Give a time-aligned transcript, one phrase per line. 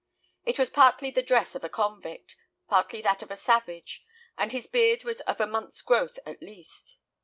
[0.45, 2.35] It was partly the dress of a convict,
[2.67, 4.03] partly that of a savage,
[4.35, 6.97] and his beard was of a month's growth at least."